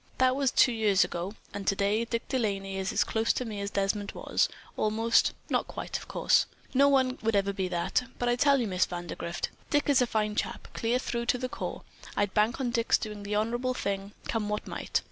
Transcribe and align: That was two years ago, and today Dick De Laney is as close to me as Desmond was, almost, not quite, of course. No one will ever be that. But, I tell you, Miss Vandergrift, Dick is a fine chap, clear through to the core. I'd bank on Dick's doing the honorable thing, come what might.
That 0.17 0.35
was 0.35 0.49
two 0.49 0.71
years 0.71 1.03
ago, 1.03 1.35
and 1.53 1.67
today 1.67 2.05
Dick 2.05 2.27
De 2.27 2.39
Laney 2.39 2.77
is 2.77 2.91
as 2.91 3.03
close 3.03 3.31
to 3.33 3.45
me 3.45 3.61
as 3.61 3.69
Desmond 3.69 4.13
was, 4.13 4.49
almost, 4.75 5.33
not 5.47 5.67
quite, 5.67 5.95
of 5.99 6.07
course. 6.07 6.47
No 6.73 6.89
one 6.89 7.19
will 7.21 7.35
ever 7.37 7.53
be 7.53 7.67
that. 7.67 8.05
But, 8.17 8.27
I 8.27 8.35
tell 8.35 8.59
you, 8.59 8.65
Miss 8.65 8.87
Vandergrift, 8.87 9.49
Dick 9.69 9.87
is 9.89 10.01
a 10.01 10.07
fine 10.07 10.35
chap, 10.35 10.67
clear 10.73 10.97
through 10.97 11.27
to 11.27 11.37
the 11.37 11.49
core. 11.49 11.83
I'd 12.17 12.33
bank 12.33 12.59
on 12.59 12.71
Dick's 12.71 12.97
doing 12.97 13.21
the 13.21 13.35
honorable 13.35 13.75
thing, 13.75 14.13
come 14.27 14.49
what 14.49 14.65
might. 14.65 14.99